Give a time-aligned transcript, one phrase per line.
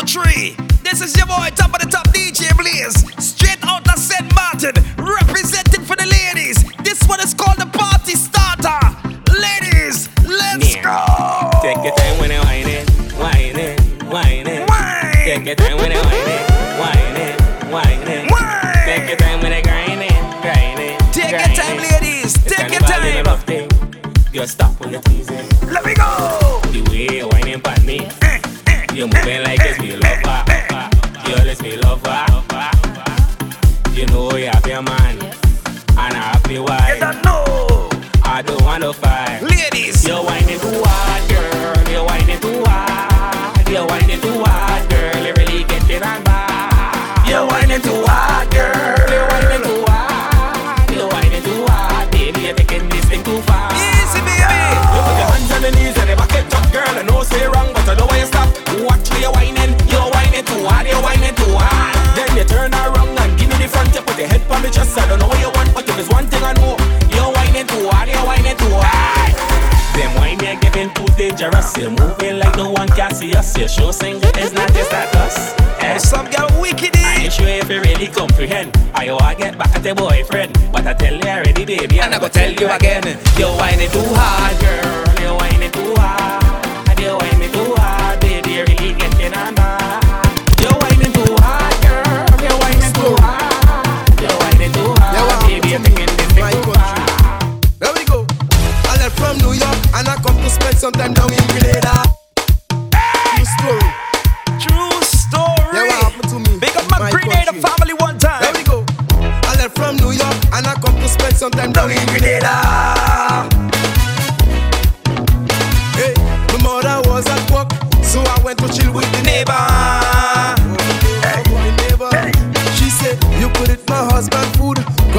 [0.00, 0.56] two, three.
[0.82, 2.98] This is your boy, top of the top DJ Blaze.
[3.22, 4.24] Straight out of St.
[4.34, 6.64] Martin, representing for the ladies.
[6.82, 8.80] This one is called the party starter.
[9.30, 10.98] Ladies, let's go.
[11.62, 13.80] Take your time when you whine it, whine it,
[14.10, 14.68] whine it.
[15.24, 16.50] Take your time when you whine it,
[16.80, 17.40] whine it,
[17.70, 18.28] whine it.
[18.84, 20.98] Take your time when you grind it, grind it.
[21.12, 22.02] Take your time, it.
[22.02, 22.34] ladies.
[22.34, 24.32] It's Take your carnival in a time.
[24.32, 25.48] You stop when you're teasing.
[25.70, 26.60] Let me go.
[26.72, 28.23] The way you whining on me,
[29.04, 30.44] you're moving like it's me lover.
[31.28, 32.24] You it's me lover.
[33.92, 37.00] You know you have your man, and I have your wife.
[37.00, 37.88] don't know.
[38.24, 39.42] I don't want to fight.
[39.42, 41.92] Ladies, You're whining too hard, girl.
[41.92, 43.68] You're whining too hard.
[43.68, 45.24] You're whining too hard, girl.
[45.24, 47.28] You really get it on bad.
[47.28, 48.50] you're whining too hard,
[73.54, 73.58] us.
[73.58, 75.54] You're show single, it's not just at us.
[75.80, 75.98] Eh?
[75.98, 76.96] Some girl wicked.
[76.96, 78.76] I ain't sure if you really comprehend.
[78.94, 82.18] I want get back at your boyfriend, but I tell you already, baby, and I
[82.18, 83.18] go tell you again.
[83.38, 85.03] You're whining too hard, girl.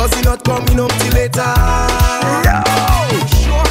[0.06, 1.54] Cause he not coming home till later.
[3.42, 3.66] Sure.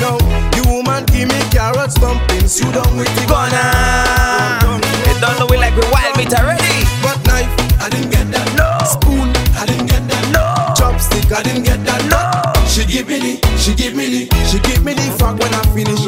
[0.00, 0.18] No,
[0.52, 3.64] the woman give me carrots, dumplings, you done with the Gonna.
[5.08, 6.84] It don't know we like we wild meat already.
[7.02, 7.48] But knife,
[7.80, 8.48] I didn't get that.
[8.60, 8.68] No.
[8.84, 10.24] Spoon, I didn't get that.
[10.36, 10.44] No.
[10.76, 12.02] Chopstick, I didn't get that.
[12.12, 12.20] No.
[12.68, 15.62] She give me the, she give me the, she give me the fuck when I
[15.72, 16.04] finish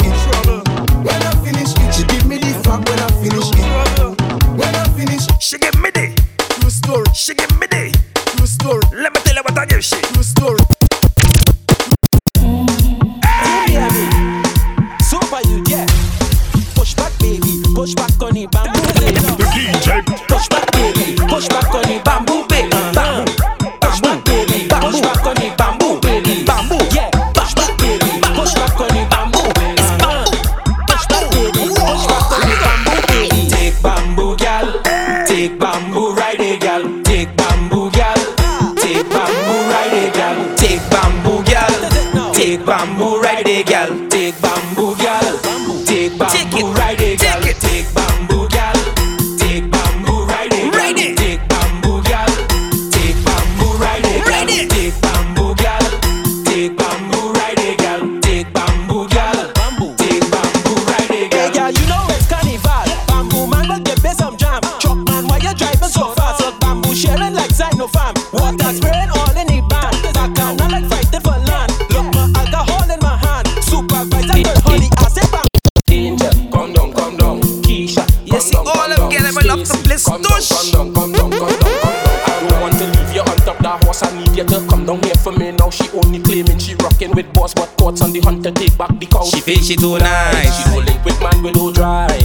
[83.88, 84.02] horse.
[84.04, 85.70] I need you to come down here for me now.
[85.70, 89.06] She only claiming she rocking with boss, but courts on the hunter take back the
[89.06, 89.24] cow.
[89.24, 90.52] She feel she too nice.
[90.56, 92.22] She no link with man we no drive.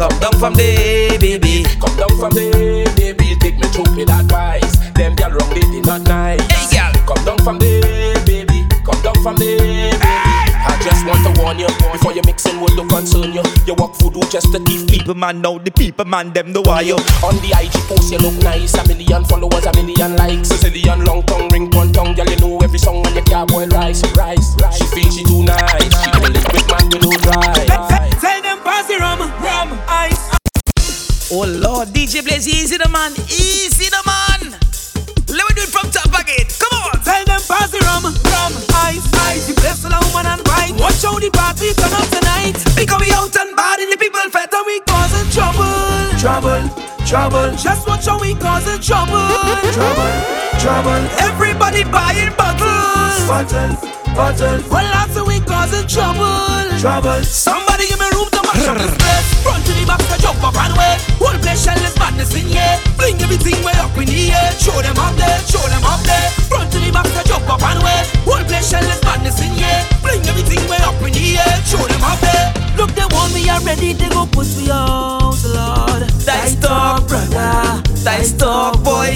[0.00, 1.64] Come down from there, baby.
[1.80, 3.36] Come down from there, baby.
[3.40, 4.76] Take me through with advice.
[4.96, 6.40] Them girl wrong, they did not nice.
[6.50, 6.92] Hey, girl.
[7.06, 8.66] Come down from there, baby.
[8.84, 10.31] Come down from there, baby.
[10.82, 13.46] I just want to warn you before you mix in with the concern you.
[13.70, 15.14] You walk voodoo just to thief people.
[15.14, 16.98] People man know the people man them the wire.
[17.22, 18.74] On the IG post you look nice.
[18.74, 20.50] A million followers, a million likes.
[20.50, 22.14] A zillion long tongue, ring one tongue.
[22.14, 24.78] Girl, you know every song when you can't boil rice, rice, rice.
[24.78, 25.86] She feel she too nice.
[26.02, 28.18] She don't live with man we no drive.
[28.18, 30.34] Tell them pass the rum, rum, ice.
[31.30, 34.71] Oh Lord, DJ Blaze, easy the man, easy the man.
[35.62, 36.46] Let me do it from top again.
[36.58, 36.98] Come on.
[37.06, 39.46] Tell them pass the rum, rum, ice, ice.
[39.46, 40.74] The place full of woman and wine.
[40.76, 42.58] Watch how the party turn up tonight.
[42.74, 45.70] Because we out and bad in the people fed And we causing trouble,
[46.18, 46.66] Trouble,
[47.06, 49.22] trouble, just watch how we causing trouble.
[49.70, 50.12] trouble,
[50.58, 51.02] trouble.
[51.22, 53.22] Everybody buying bottles.
[53.30, 53.78] Bottle,
[54.18, 56.64] bottle, Well, after we causing trouble.
[56.80, 57.20] trouble.
[57.22, 59.28] Somebody give me room to mash up this place.
[59.44, 60.96] Front to the back, to jump up and way.
[61.20, 62.76] Whole place shell is madness in here.
[62.96, 64.50] Fling everything way up in the air.
[64.56, 66.28] Show them up there, show them up there.
[66.48, 68.00] Front to the back, to jump up and way.
[68.24, 69.80] Whole place shell is madness in here.
[70.00, 71.54] Fling everything way up in the air.
[71.68, 72.48] Show them up there.
[72.80, 76.08] Look, they want me already, they go push me out, Lord.
[76.24, 77.84] Dice talk, brother.
[78.02, 79.12] Dice talk, boy.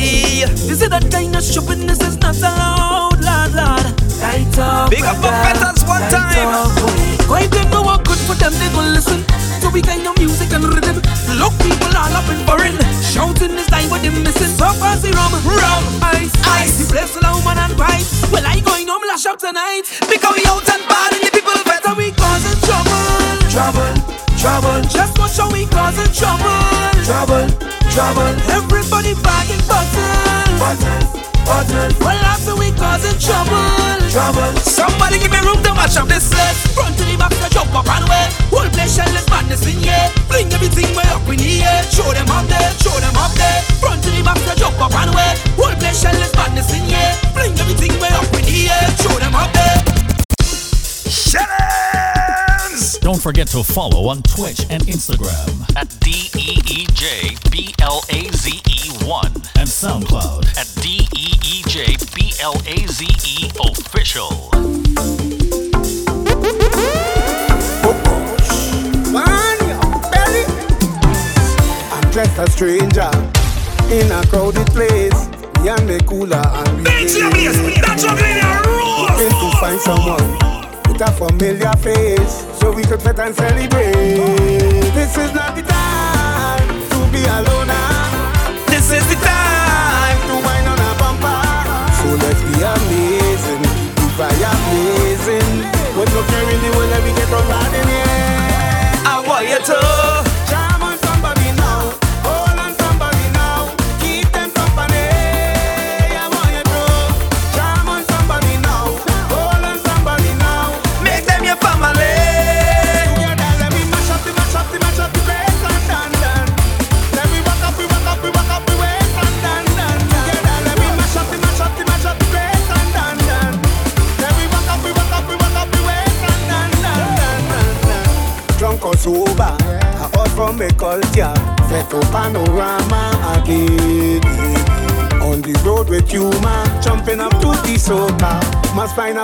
[0.68, 4.05] You see that kind of shoppiness is not allowed, Lord, Lord.
[4.20, 5.30] Die talk, Big up brother.
[5.30, 6.50] Buffetters one Die time.
[6.52, 7.30] talk, boy.
[7.30, 9.24] Why them know what good for them, they go listen
[9.60, 11.02] to we kind of music and rhythm.
[11.36, 14.52] Look, people all up in foreign, shouting this time what they missing.
[14.56, 16.78] So fancy rum, rum, ice, ice.
[16.78, 18.04] The place allow man and right.
[18.32, 19.84] Well, I going home lash up tonight.
[20.08, 21.82] Because we out and bad and the people better.
[21.86, 23.04] So we causing trouble,
[23.52, 23.92] trouble,
[24.38, 24.80] trouble.
[24.88, 26.56] Just watch how we causing trouble,
[27.04, 27.46] trouble,
[27.90, 28.32] trouble.
[28.54, 31.04] Everybody bagging bottles, bottles,
[31.46, 31.94] bottles.
[32.02, 34.52] Well, after we causing trouble, trouble.
[34.60, 36.58] Somebody give me room to mash up this place.
[36.74, 38.26] Front to the back, to jump up and way.
[38.50, 40.10] Whole place shell madness in here.
[40.26, 41.82] Bring everything way up in air.
[41.94, 43.62] Show them up there, show them up there.
[43.78, 45.32] Front to the back, to jump up and way.
[45.54, 47.14] Whole place shell madness in here.
[47.32, 48.84] Bring everything way up in air.
[48.98, 49.55] Show them up
[53.26, 58.30] forget to follow on Twitch and Instagram at D E E J B L A
[58.30, 59.26] Z E 1
[59.56, 60.46] and SoundCloud.
[60.56, 64.30] at D E E J B L A Z E official.
[71.90, 73.10] I'm just a stranger
[73.90, 75.26] in a crowded place.
[75.62, 78.38] Me and the cooler and we DJ Blaze, that's what we
[79.02, 80.55] Hoping to find someone with
[81.00, 83.94] a familiar face so we could fit and celebrate.
[84.94, 85.85] This is not the time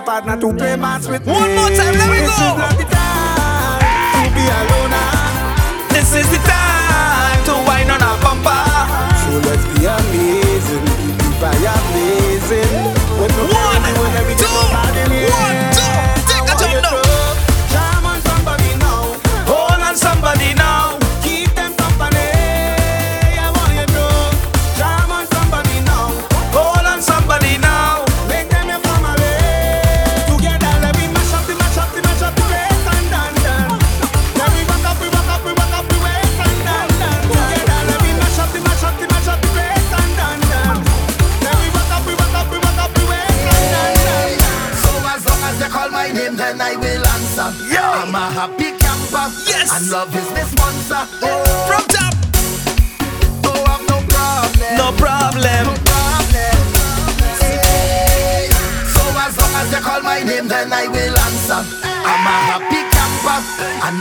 [0.04, 1.26] Must find a partner to play mass with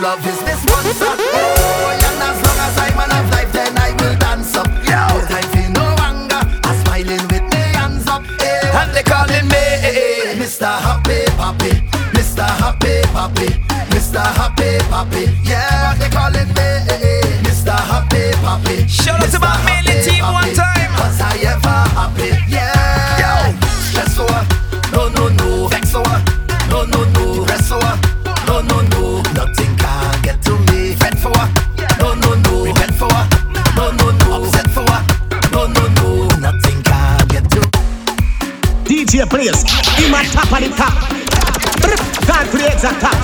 [0.02, 1.06] love is the sponsor.
[1.06, 4.68] Oh, and as long as I'm alive, life, then I will dance up.
[4.90, 6.42] No time for no anger.
[6.66, 8.24] I'm smiling with me hands up.
[8.42, 8.66] Hey.
[8.74, 9.62] And they calling me.
[10.42, 10.66] Mr.
[10.66, 11.72] Happy Papi,
[12.18, 12.46] Mr.
[12.62, 13.48] Happy Papi,
[13.94, 14.22] Mr.
[14.38, 16.70] Happy Papi, yeah, they calling me
[17.46, 17.74] Mr.
[17.92, 18.90] Happy Papi.
[18.90, 19.56] Shout out to my
[19.86, 20.06] Mr.
[20.06, 20.90] team one time.
[20.98, 22.30] Cause I ever happy,
[40.32, 40.94] top of the top.
[41.82, 41.96] Brr,
[42.26, 43.16] Time for the top.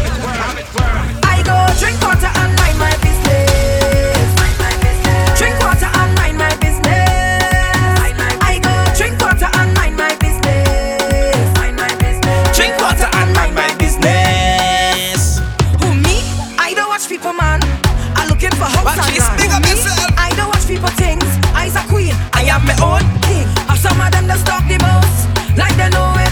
[1.23, 4.27] I go drink water and mind my business.
[5.39, 6.83] Drink water and mind my business.
[8.43, 11.47] I go drink water and mind my business.
[12.55, 15.39] Drink water and mind my business.
[15.79, 16.19] Who me?
[16.59, 17.61] I don't watch people, man.
[18.19, 19.37] I'm looking for house Watch and land.
[19.39, 19.71] big Who up me?
[20.17, 21.23] I don't watch people things.
[21.55, 22.13] I's a queen.
[22.33, 23.05] I am my own.
[23.23, 23.47] king.
[23.69, 26.26] And some of them that stalk the most, like they know it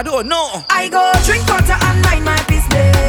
[0.00, 0.64] I don't know.
[0.70, 2.99] I go drink water and mind my business.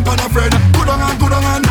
[0.00, 0.52] wine pan a friend.
[0.72, 1.66] Go down and go down and.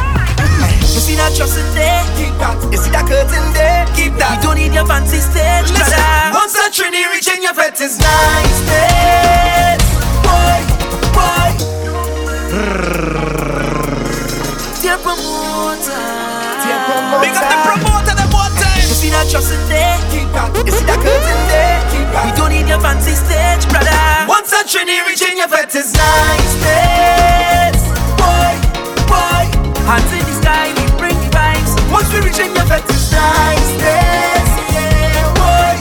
[0.94, 2.58] You see that trust in there, keep that.
[2.72, 4.42] You see that curtain there, keep that.
[4.42, 6.36] You don't need your fancy stage, brother.
[6.36, 9.80] Once that trini reaching your pet is nice, yes.
[10.26, 10.60] Boy,
[11.14, 11.50] boy.
[14.82, 16.04] Dear promoter,
[16.66, 17.22] dear promoter.
[17.24, 18.84] Big up the promoter, the one time.
[18.84, 20.52] You see that trust in there, keep that.
[20.66, 22.28] You see that curtain there, keep that.
[22.28, 23.96] You don't need your fancy stage, brother.
[24.28, 27.39] Once that trini reaching your pet is nice, yes.
[29.90, 31.74] Hands in the sky, we bring the vibes.
[31.92, 35.78] Once we reach in your fetish niceness, yeah, boy,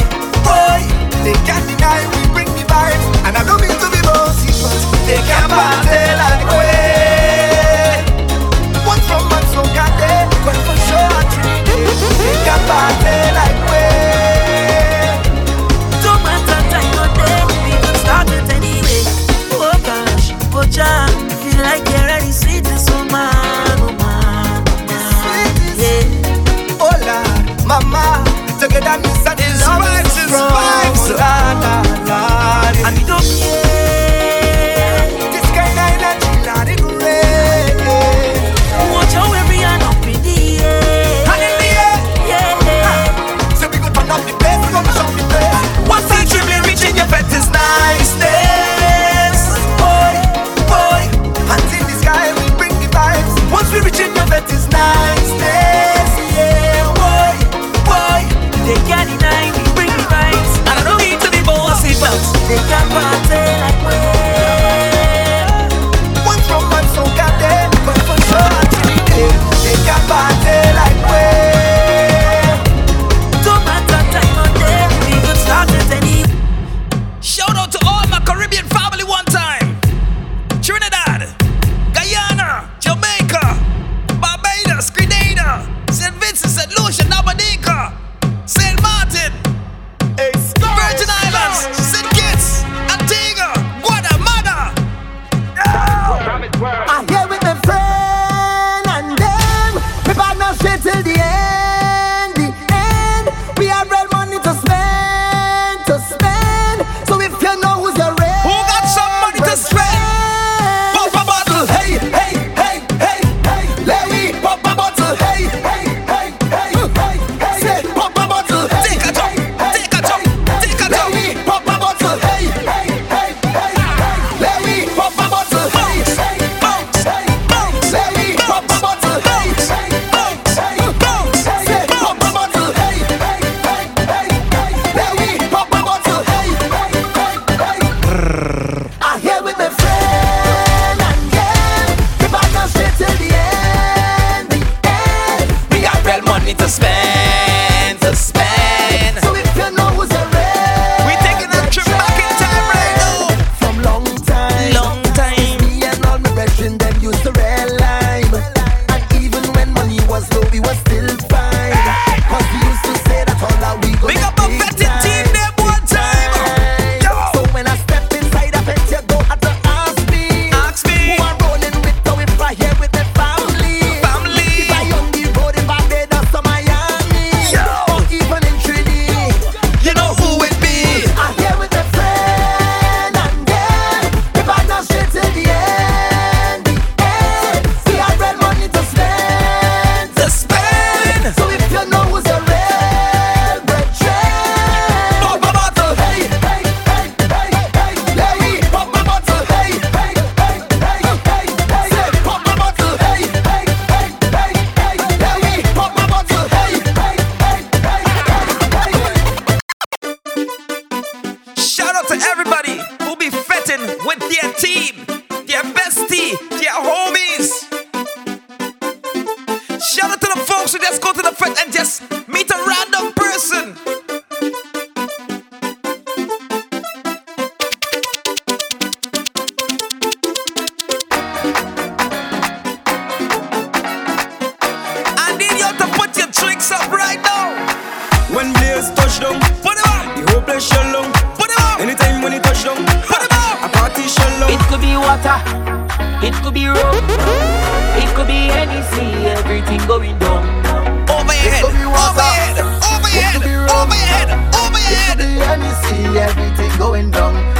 [0.48, 0.80] boy.
[1.24, 4.80] They can't deny we bring the vibes, and I don't mean to be bossy, but
[5.04, 6.67] they can't party like.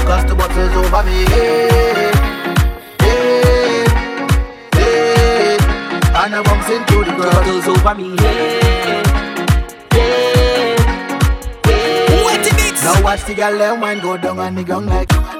[0.09, 1.69] Cause the bottle's over me hey,
[2.99, 3.85] hey,
[4.73, 5.57] hey.
[6.17, 9.07] And I bumps into the ground Bottles over me head,
[9.93, 10.81] head,
[11.67, 12.25] head.
[12.25, 12.83] Wet in it.
[12.83, 15.38] Now watch the girl them wine go down on the ground like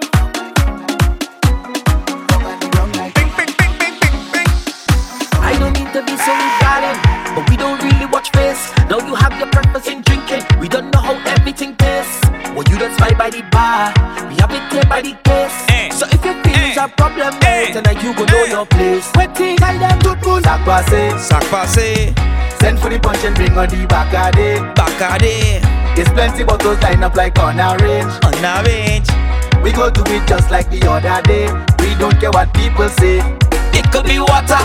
[13.31, 13.93] by the bar.
[14.29, 15.57] We have it here by the case.
[15.69, 15.91] Eh.
[15.91, 16.81] So if your feelings Eh.
[16.81, 17.73] are problem, Eh.
[17.73, 18.51] then you go know Eh.
[18.51, 19.07] your place.
[19.17, 22.15] Waiting, tell them to do Sac passé Sac passé,
[22.61, 23.77] Send for the punch and bring on the
[24.37, 25.61] day Bacardi,
[25.95, 29.09] There's plenty bottles lined up like on a range on a range.
[29.63, 31.47] We go do it just like the other day
[31.81, 33.19] We don't care what people say
[33.79, 34.63] It could be water,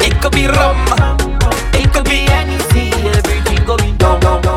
[0.00, 0.76] it could be rum,
[1.74, 4.51] It could be anything, everything going down, down, down,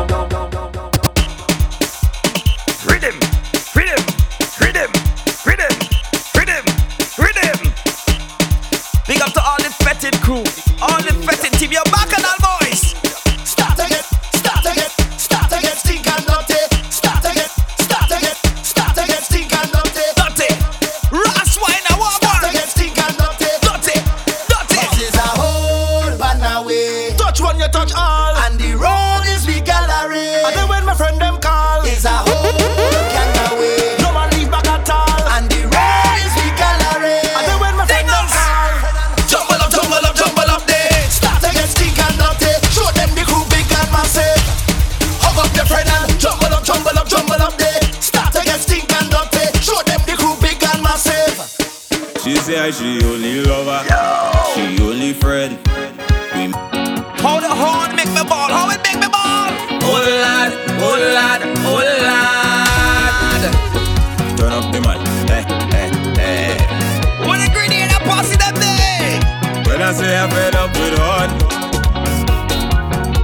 [70.06, 71.30] fed up with hard,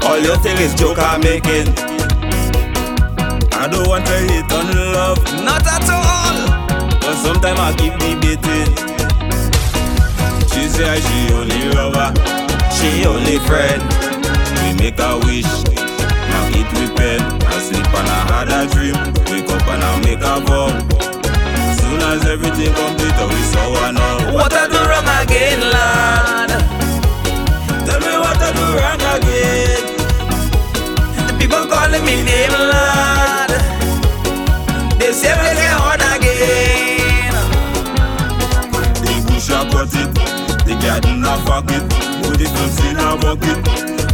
[0.05, 1.69] all you think is joke I'm making.
[3.55, 6.99] I don't want to hate on love, Not at all.
[7.01, 8.75] but sometimes I keep debating.
[10.51, 12.11] She say she only lover,
[12.75, 13.83] she only friend.
[14.59, 17.21] We make a wish, now eat with pen.
[17.47, 18.97] I sleep and I had a dream,
[19.31, 20.71] wake up and I make a vow.
[21.79, 24.35] Soon as everything complete, we saw one all.
[24.35, 26.52] What I do wrong again, lad?
[27.87, 29.83] Tell me what I do wrong again.
[31.27, 33.51] The people calling me name, lad.
[34.99, 37.35] They say we get on again.
[39.03, 40.11] The bush a cut it,
[40.67, 41.85] the garden a fuck it,
[42.23, 43.59] put it to in a bucket.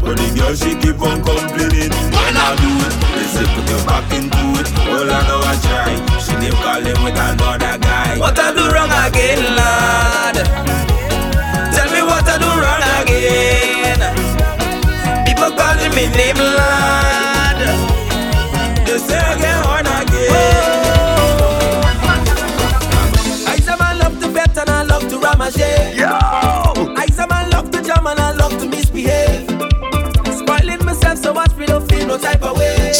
[0.00, 1.92] But the girl she keep on complaining.
[1.92, 4.68] When I do it, they say put your back into it.
[4.88, 5.92] All I know I try,
[6.24, 8.18] she name calling with another guy.
[8.18, 10.27] What I do wrong again, lad?
[15.98, 17.58] People calling me name, lad.
[18.87, 20.28] They say I get on again.
[23.46, 25.61] I say man love to bet and I love to ramage.
[25.61, 29.48] I say man love to jam and I love to misbehave.
[30.38, 32.92] Spoiling myself so much we don't feel no type of way.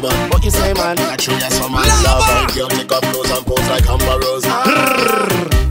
[0.00, 3.44] What you say man, I treat you so much lover Girl, take up clothes and
[3.44, 5.67] pose like Amber Rose.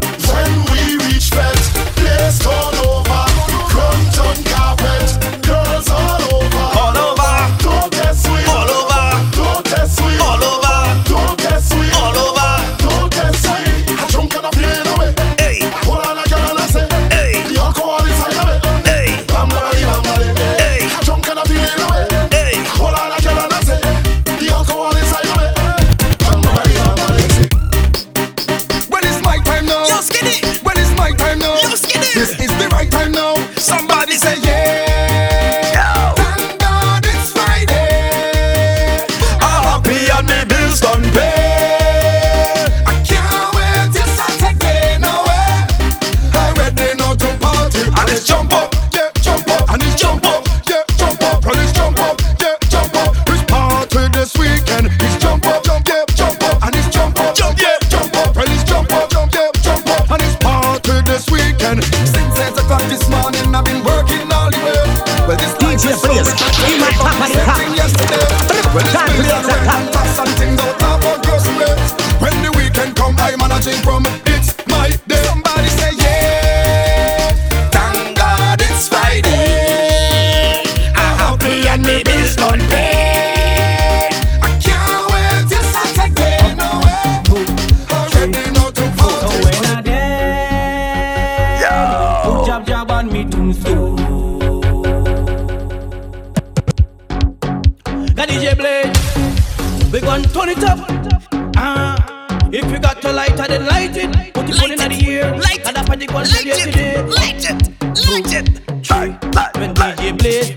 [110.27, 110.53] es.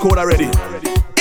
[0.03, 0.51] code already.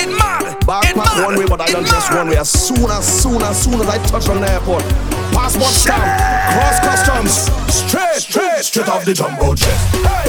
[0.02, 0.58] in mad.
[0.66, 2.36] Backpack one way, but I don't dress one way.
[2.36, 4.82] As soon as, soon as, soon as I touch on the airport,
[5.30, 6.02] passport stamp,
[6.50, 7.32] cross customs,
[7.72, 9.78] straight, straight, straight off the jumbo jet.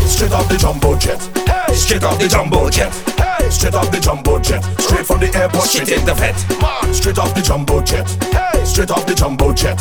[0.05, 1.19] Straight off the jumbo jet.
[1.73, 2.93] Straight off the jumbo jet.
[3.51, 4.61] Straight off the jumbo jet.
[4.79, 6.37] Straight from the airport, straight in the vet.
[6.93, 8.07] Straight off the jumbo jet.
[8.65, 9.79] Straight off the jumbo jet.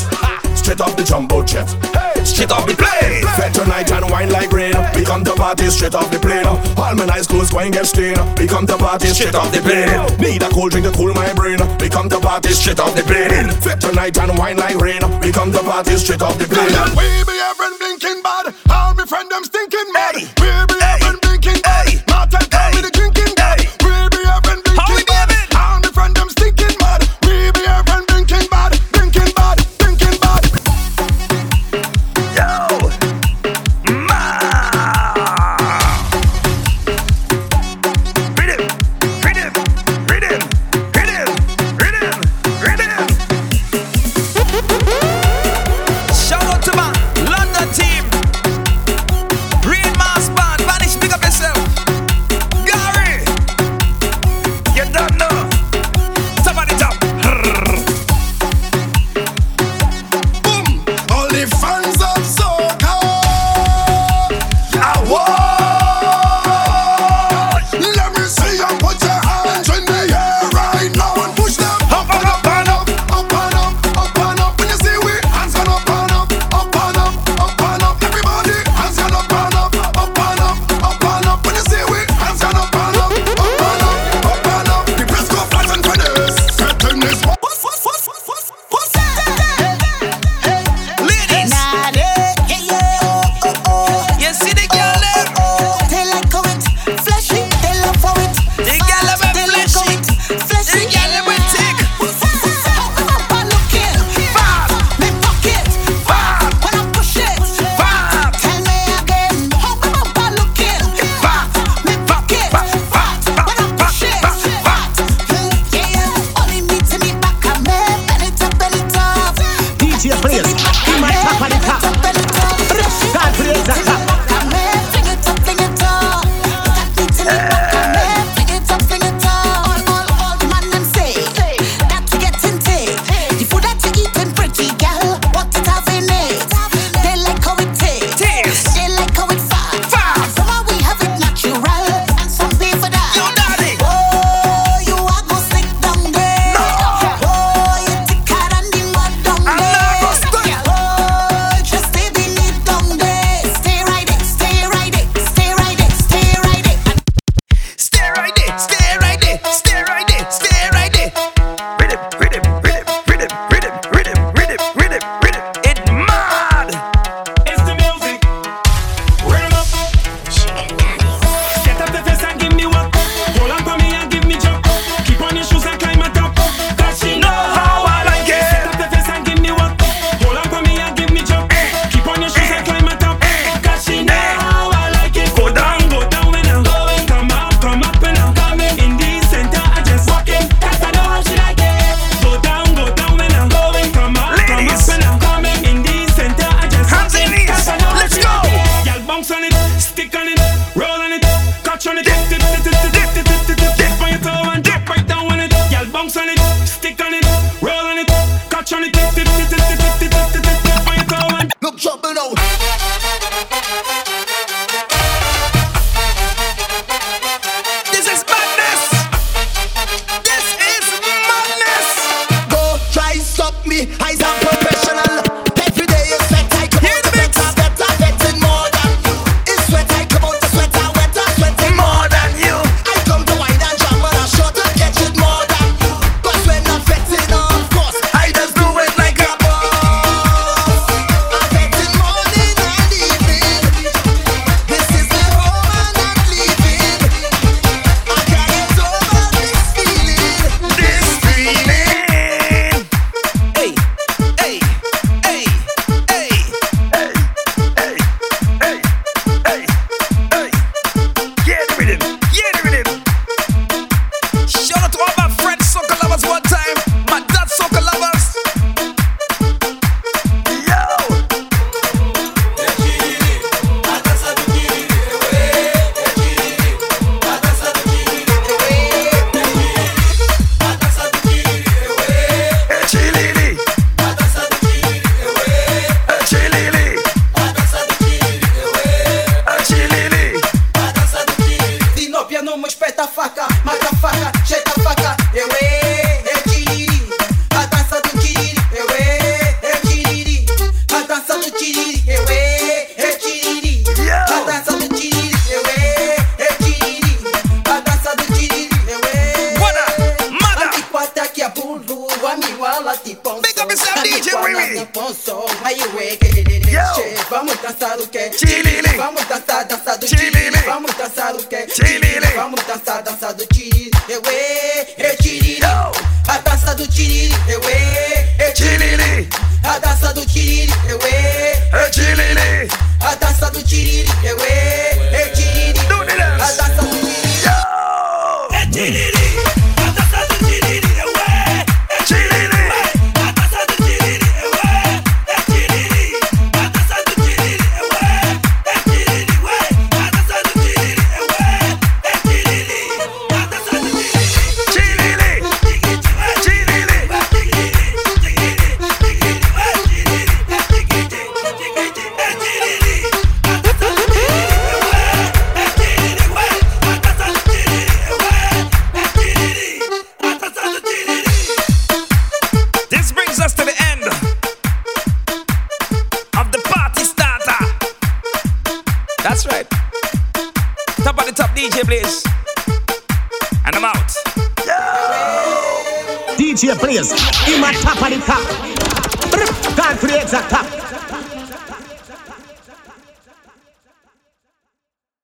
[0.56, 1.68] Straight off the jumbo jet.
[1.92, 3.24] Hey straight off the plane.
[3.36, 4.74] Fed tonight and wine like rain.
[4.94, 6.46] We come to party straight off the plane.
[6.46, 8.20] All my nice clothes going get stained.
[8.38, 9.90] We come to party straight off the plane.
[10.18, 11.58] Need a cold drink to cool my brain.
[11.80, 13.50] We come to party straight off the plane.
[13.60, 15.02] Fed tonight and wine like rain.
[15.20, 16.72] We come to party straight off the plane.
[16.96, 18.54] We be everyone blinking bad.
[18.70, 20.14] All my friend them stinking mad.
[20.14, 21.01] We be everyone